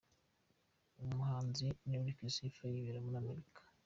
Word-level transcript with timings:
Umuhanzi 1.03 1.67
Enric 1.93 2.19
Sifa 2.35 2.63
yibera 2.73 3.03
muri 3.05 3.15
Amerika. 3.23 3.61